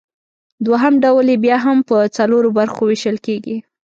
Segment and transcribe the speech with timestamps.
[0.65, 3.57] دوهم ډول یې بیا هم پۀ څلورو برخو ویشل کیږي